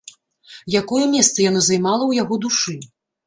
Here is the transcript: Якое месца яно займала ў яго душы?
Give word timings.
Якое 0.81 1.01
месца 1.15 1.37
яно 1.49 1.61
займала 1.69 2.03
ў 2.07 2.13
яго 2.23 2.35
душы? 2.49 2.75